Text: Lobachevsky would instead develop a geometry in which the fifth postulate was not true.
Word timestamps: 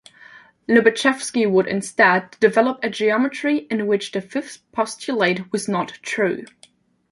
Lobachevsky 0.67 1.47
would 1.47 1.67
instead 1.67 2.35
develop 2.39 2.79
a 2.81 2.89
geometry 2.89 3.67
in 3.69 3.85
which 3.85 4.11
the 4.13 4.19
fifth 4.19 4.63
postulate 4.71 5.51
was 5.51 5.67
not 5.67 5.99
true. 6.01 6.43